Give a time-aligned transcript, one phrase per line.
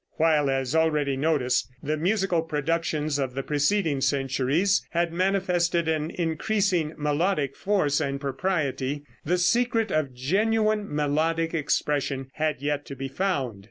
[0.13, 6.95] While, as already noticed, the musical productions of the preceding centuries had manifested an increasing
[6.97, 13.59] melodic force and propriety, the secret of genuine melodic expression had yet to be found.